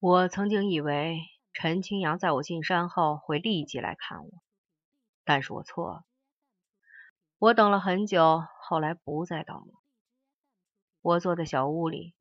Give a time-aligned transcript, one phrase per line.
[0.00, 1.18] 我曾经以为
[1.52, 4.30] 陈清扬在我进山后会立即来看我，
[5.24, 6.04] 但是我错了。
[7.38, 9.72] 我等了很久，后来不再等了。
[11.02, 12.14] 我坐在小屋里，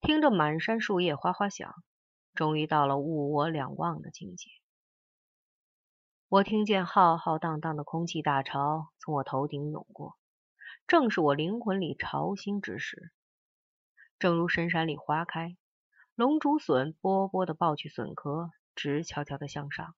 [0.00, 1.74] 听着满山树叶哗哗响，
[2.34, 4.48] 终于到了物我两忘的境界。
[6.30, 10.16] 我听见浩浩荡荡的空气大潮从我头顶涌过，
[10.86, 13.12] 正是我灵魂里潮兴之时。
[14.18, 15.58] 正如深山里花开。
[16.18, 19.94] 龙竹笋波波的爆去笋壳，直悄悄的向上。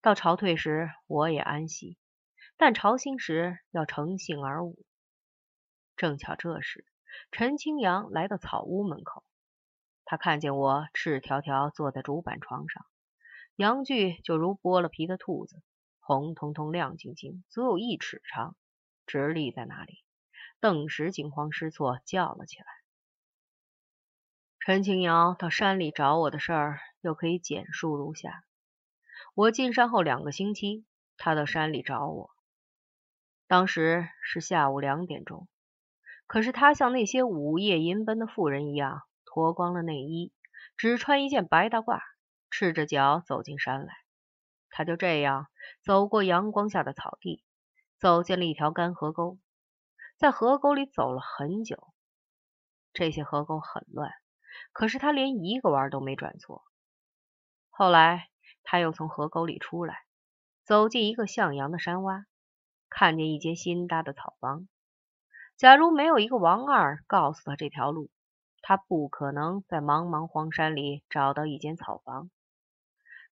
[0.00, 1.98] 到潮退时，我也安息；
[2.56, 4.82] 但潮兴时，要乘兴而舞。
[5.94, 6.86] 正巧这时，
[7.30, 9.24] 陈清扬来到草屋门口，
[10.06, 12.86] 他看见我赤条条坐在竹板床上，
[13.56, 15.62] 阳具就如剥了皮的兔子，
[16.00, 18.56] 红彤彤、亮晶晶，足有一尺长，
[19.04, 20.02] 直立在那里，
[20.60, 22.64] 顿时惊慌失措，叫了起来。
[24.60, 28.44] 陈清瑶到山里找我的事儿，又可以简述如下：
[29.34, 30.84] 我进山后两个星期，
[31.16, 32.30] 他到山里找我。
[33.46, 35.48] 当时是下午两点钟，
[36.26, 40.34] 可是他像那些午夜吟奔的妇人一样，脱光了内衣，
[40.76, 42.00] 只穿一件白大褂，
[42.50, 43.94] 赤着脚走进山来。
[44.68, 45.46] 他就这样
[45.82, 47.42] 走过阳光下的草地，
[47.96, 49.38] 走进了一条干河沟，
[50.18, 51.88] 在河沟里走了很久。
[52.92, 54.12] 这些河沟很乱。
[54.72, 56.64] 可是他连一个弯都没转错。
[57.70, 58.28] 后来
[58.64, 60.02] 他又从河沟里出来，
[60.64, 62.24] 走进一个向阳的山洼，
[62.88, 64.68] 看见一间新搭的草房。
[65.56, 68.10] 假如没有一个王二告诉他这条路，
[68.62, 72.30] 他不可能在茫茫荒山里找到一间草房。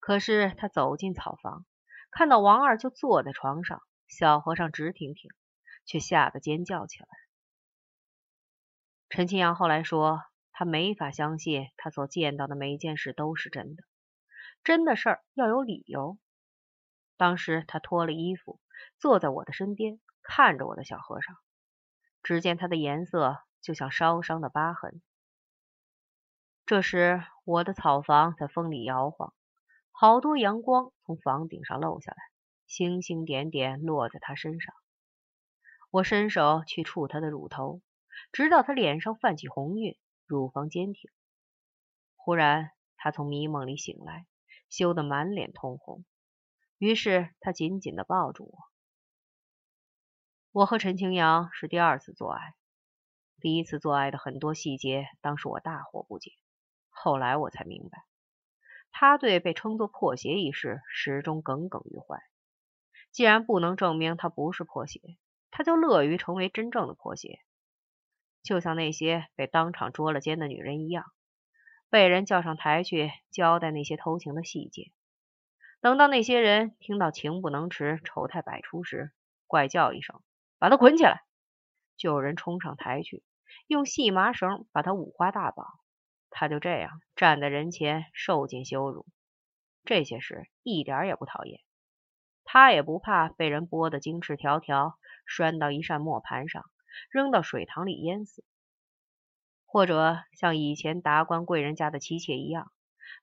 [0.01, 1.67] 可是他走进草房，
[2.11, 5.31] 看到王二就坐在床上，小和尚直挺挺，
[5.85, 7.09] 却吓得尖叫起来。
[9.09, 10.23] 陈清阳后来说。
[10.59, 13.85] 他没法相信，他所见到的每一件事都是真的。
[14.65, 16.17] 真的事儿要有理由。
[17.19, 18.59] 当时他脱了衣服，
[18.99, 21.37] 坐在我的身边，看着我的小和尚。
[22.23, 25.03] 只见他的颜色就像烧伤的疤痕。
[26.65, 29.35] 这时，我的草房在风里摇晃，
[29.91, 32.17] 好多阳光从房顶上漏下来，
[32.67, 34.75] 星星点点落在他身上。
[35.91, 37.83] 我伸手去触他的乳头，
[38.33, 39.99] 直到他脸上泛起红晕。
[40.27, 41.11] 乳房坚挺。
[42.17, 44.27] 忽然，他从迷梦里醒来，
[44.69, 46.05] 羞得满脸通红。
[46.79, 48.59] 于是，他紧紧的抱住我。
[50.53, 52.55] 我和陈清扬是第二次做爱，
[53.41, 56.33] 第一次做爱的很多细节，当时我大惑不解。
[56.89, 58.05] 后来我才明白，
[58.91, 62.21] 他对被称作破鞋一事始终耿耿于怀。
[63.13, 65.01] 既然不能证明他不是破鞋，
[65.51, 67.39] 他就乐于成为真正的破鞋。
[68.47, 71.05] 就像那些被当场捉了奸的女人一样，
[71.91, 74.93] 被人叫上台去交代那些偷情的细节。
[75.81, 79.11] 等到那些人听到情不能持、丑态百出时，
[79.49, 80.23] 怪叫一声，
[80.61, 81.23] 把他捆起来，
[81.97, 83.25] 就有人冲上台去，
[83.67, 85.67] 用细麻绳把他五花大绑。
[86.31, 89.07] 他就这样站在人前受尽羞辱。
[89.85, 91.61] 这些事一点也不讨厌，
[92.45, 96.65] 他也不怕被人剥得金翅条条，拴到一扇磨盘上。
[97.11, 98.45] 扔到水塘里淹死，
[99.65, 102.73] 或者像以前达官贵人家的妻妾一样，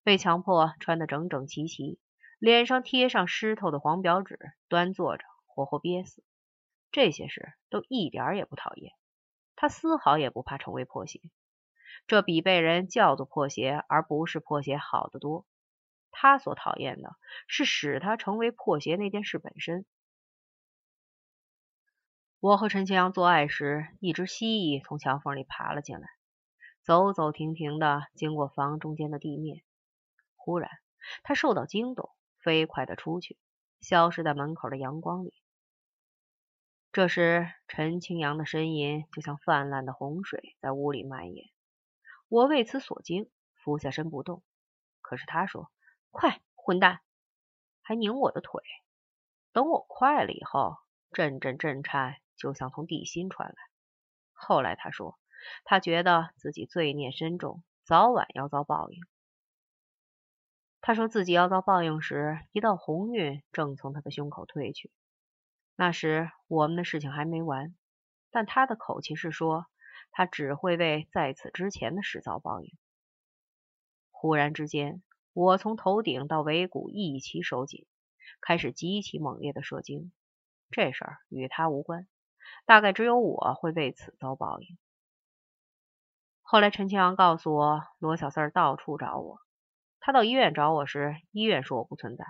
[0.03, 1.99] 被强迫穿得整整齐齐，
[2.39, 6.23] 脸上贴上湿透的黄表纸，端坐着活活憋死。
[6.91, 8.93] 这些事都一点也不讨厌，
[9.55, 11.19] 他丝毫也不怕成为破鞋，
[12.05, 15.45] 这比被人叫做破鞋而不是破鞋好得多。
[16.11, 17.15] 他所讨厌的
[17.47, 19.85] 是使他成为破鞋那件事本身。
[22.43, 26.09] 我和陈清阳做爱时，一只蜥蜴从墙缝里爬了进来，
[26.81, 29.63] 走走停停的经过房中间的地面。
[30.35, 30.69] 忽然，
[31.23, 32.09] 他受到惊动，
[32.39, 33.37] 飞快的出去，
[33.79, 35.33] 消失在门口的阳光里。
[36.91, 41.45] 这时，陈清扬的呻吟就像泛滥的洪水在屋里蔓延。
[42.27, 44.43] 我为此所惊，俯下身不动。
[44.99, 45.71] 可是他说
[46.11, 46.99] ：“快，混蛋！”
[47.81, 48.61] 还拧我的腿。
[49.53, 50.75] 等我快了以后，
[51.13, 52.17] 阵阵震颤。
[52.35, 53.55] 就像从地心传来。
[54.31, 55.17] 后来他说，
[55.63, 59.01] 他觉得自己罪孽深重，早晚要遭报应。
[60.81, 64.91] 他说自己要遭报应时，一道红晕正从他的胸口退去。
[65.75, 67.73] 那时我们的事情还没完，
[68.31, 69.65] 但他的口气是说，
[70.11, 72.77] 他只会为在此之前的事遭报应。
[74.11, 75.01] 忽然之间，
[75.33, 77.85] 我从头顶到尾骨一齐收紧，
[78.41, 80.11] 开始极其猛烈的射精。
[80.69, 82.07] 这事儿与他无关。
[82.65, 84.77] 大概只有我会为此遭报应。
[86.41, 89.39] 后来陈清阳告诉我，罗小四到处找我。
[89.99, 92.25] 他到医院找我时，医院说我不存在；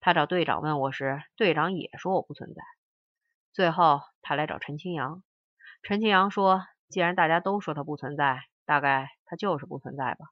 [0.00, 2.62] 他找队长问我时，队长也说我不存在。
[3.52, 5.22] 最后他来找陈清阳，
[5.82, 10.26] 陈清阳说：“既然大家都说他不存在，大概他就是不存在吧。”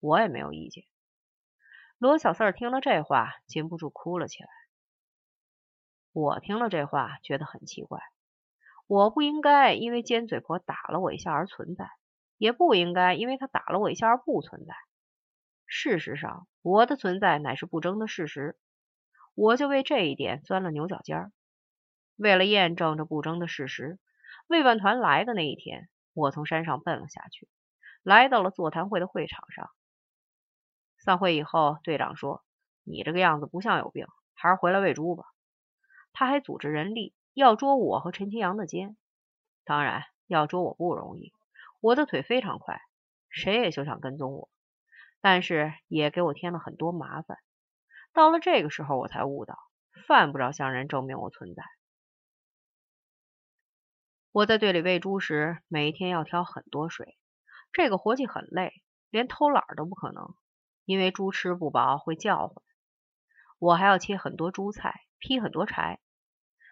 [0.00, 0.84] 我也没有意见。
[1.98, 4.48] 罗小四听了这话，禁不住哭了起来。
[6.12, 8.00] 我听了这话，觉得很奇怪。
[8.90, 11.88] 我不应该因为尖嘴婆打了我一下而存在，
[12.38, 14.74] 也不应该因为她打了我一下而不存在。
[15.64, 18.58] 事实上，我的存在乃是不争的事实。
[19.36, 21.30] 我就为这一点钻了牛角尖儿。
[22.16, 24.00] 为了验证这不争的事实，
[24.48, 27.48] 慰问团来的那一天，我从山上奔了下去，
[28.02, 29.70] 来到了座谈会的会场上。
[30.98, 32.42] 散会以后，队长说
[32.82, 35.26] ：“你这个样子不像有病，还是回来喂猪吧。”
[36.12, 38.96] 他还组织人力要捉我和陈清阳的奸，
[39.64, 41.32] 当然要捉我不容易，
[41.80, 42.80] 我的腿非常快，
[43.28, 44.50] 谁也休想跟踪我。
[45.20, 47.38] 但是也给我添了很多麻烦。
[48.12, 49.56] 到了这个时候，我才悟到，
[50.06, 51.62] 犯不着向人证明我存在。
[54.32, 57.16] 我在队里喂猪时，每天要挑很多水，
[57.72, 60.34] 这个活计很累，连偷懒都不可能，
[60.84, 62.56] 因为猪吃不饱会叫唤。
[63.58, 65.02] 我还要切很多猪菜。
[65.22, 66.00] 劈很多柴，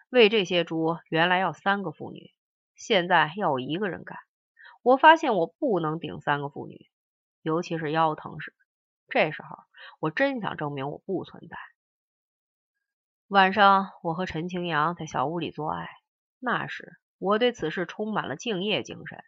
[0.09, 2.31] 喂这些猪原来要三个妇女，
[2.75, 4.17] 现在要我一个人干。
[4.81, 6.89] 我发现我不能顶三个妇女，
[7.41, 8.55] 尤其是腰疼时。
[9.07, 9.57] 这时候
[9.99, 11.57] 我真想证明我不存在。
[13.27, 15.87] 晚上，我和陈清扬在小屋里做爱，
[16.39, 19.23] 那时我对此事充满了敬业精神，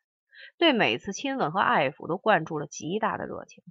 [0.57, 3.63] 对每次亲吻和爱抚都灌注了极大的热情。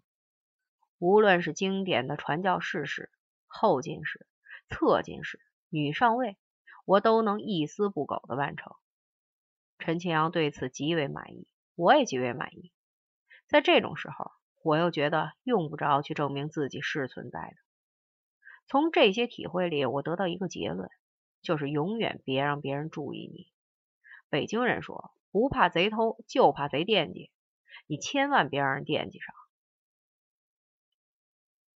[0.99, 3.11] 无论是经典的传教士式、
[3.47, 4.27] 后进式。
[4.73, 6.39] 侧进式、女上尉，
[6.91, 8.75] 我都能一丝不苟的完成。
[9.79, 11.47] 陈庆阳对此极为满意，
[11.77, 12.73] 我也极为满意。
[13.47, 14.33] 在这种时候，
[14.65, 17.55] 我又觉得用不着去证明自己是存在的。
[18.67, 20.91] 从这些体会里，我得到一个结论，
[21.43, 23.53] 就是永远别让别人注意你。
[24.29, 27.31] 北京人说，不怕贼偷，就怕贼惦记。
[27.87, 29.33] 你千万别让人惦记上。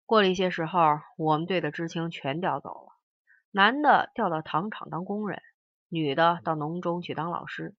[0.08, 0.80] 过了一些时候，
[1.18, 2.93] 我们队的知青全调走了，
[3.56, 5.40] 男的调到糖厂当工人，
[5.88, 7.76] 女的到农中去当老师，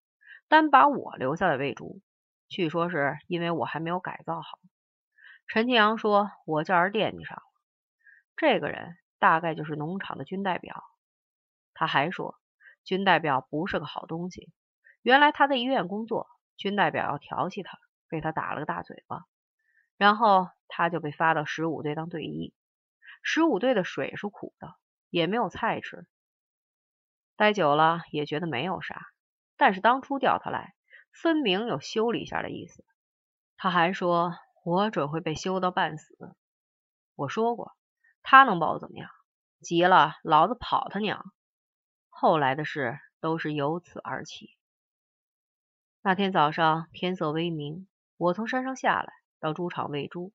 [0.47, 2.01] 单把我留下来喂猪。
[2.49, 4.61] 据说是因为我还没有改造好。
[5.49, 7.43] 陈庆阳说我叫人惦记上了，
[8.37, 10.85] 这个人大概就是农场的军代表。
[11.75, 12.39] 他还说
[12.85, 14.53] 军代表不是个好东西，
[15.03, 19.25] 原来他在医院工作，军代表要调戏他，被他打了个大嘴巴。
[19.97, 22.55] 然后他就被发到十五队当队医。
[23.25, 24.77] 十五队的水是苦的，
[25.15, 26.09] 也没有菜吃。
[27.37, 29.01] 待久了也觉得没有啥，
[29.57, 30.75] 但是当初调他来，
[31.13, 32.85] 分明有修理一下的意思。
[33.57, 34.35] 他还说
[34.65, 36.17] 我准会被修到半死。
[37.15, 37.77] 我说过，
[38.25, 39.09] 他能把我怎么样？
[39.61, 41.25] 急了，老子跑他娘！
[42.09, 44.49] 后来的事都是由此而起。
[46.03, 47.87] 那天早上天色微明，
[48.17, 49.13] 我从山上下来。
[49.39, 50.33] 到猪场喂猪，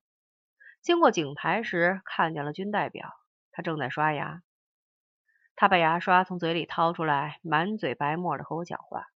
[0.80, 3.12] 经过井台时，看见了军代表，
[3.50, 4.40] 他正在刷牙。
[5.60, 9.08] 他把牙刷从嘴里掏出来，满嘴白沫的和我讲话，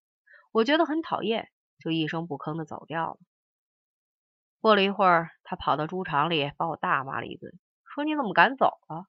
[0.52, 3.18] 我觉得很讨厌，就一声不吭的走掉了。
[4.60, 9.06] 过了一会儿，他跑到猪场里，把我大骂了一顿，说：“你怎么敢走了？”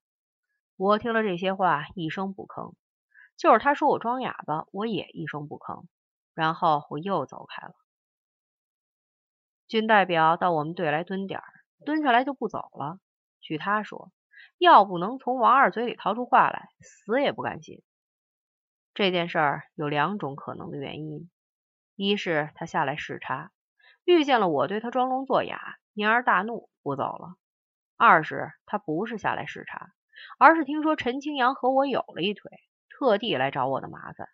[0.79, 2.73] 我听了这些话，一声不吭。
[3.35, 5.83] 就是他说我装哑巴，我也一声不吭。
[6.33, 7.73] 然后我又走开了。
[9.67, 11.45] 军代表到我们队来蹲点儿，
[11.85, 12.99] 蹲下来就不走了。
[13.41, 14.13] 据他说，
[14.57, 17.81] 要不能从王二嘴里掏出话来，死也不甘心。
[18.93, 21.29] 这件事儿有两种可能的原因：
[21.95, 23.51] 一是他下来视察，
[24.05, 27.35] 遇见了我对他装聋作哑，因而大怒不走了；
[27.97, 29.91] 二是他不是下来视察，
[30.39, 32.49] 而是听说陈清阳和我有了一腿，
[32.89, 34.29] 特地来找我的麻烦。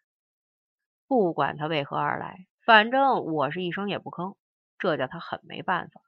[1.07, 4.35] 不管他为何而来，反正我是一声也不吭。
[4.77, 6.01] 这叫他很没办法。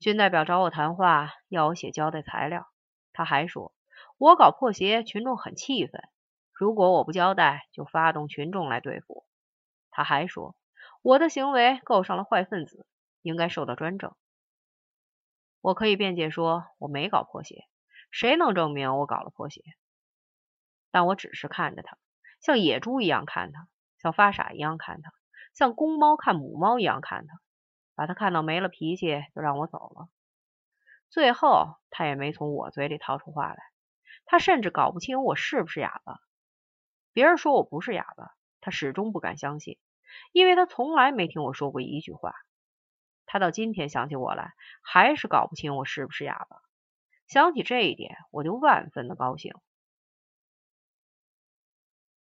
[0.00, 2.66] 军代表找我谈话，要我写交代材料。
[3.12, 3.74] 他还说
[4.16, 6.00] 我搞破鞋，群众很气愤，
[6.54, 9.26] 如果我不交代，就发动群众来对付我。
[9.90, 10.56] 他还说
[11.02, 12.86] 我的行为构上了坏分子，
[13.20, 14.16] 应该受到专政。
[15.60, 17.66] 我可以辩解说我没搞破鞋，
[18.10, 19.60] 谁能证明我搞了破鞋？
[20.90, 21.98] 但我只是看着他，
[22.40, 25.12] 像野猪一样看他，像发傻一样看他。
[25.52, 27.34] 像公猫看母猫一样看他，
[28.00, 30.08] 把他看到没了脾气，就让我走了。
[31.10, 33.58] 最后他也没从我嘴里掏出话来，
[34.24, 36.18] 他甚至搞不清我是不是哑巴。
[37.12, 39.78] 别人说我不是哑巴，他始终不敢相信，
[40.32, 42.32] 因为他从来没听我说过一句话。
[43.26, 46.62] 他到今天想起我来，还是搞不清我是不是哑巴。
[47.26, 49.52] 想起这一点，我就万分的高兴。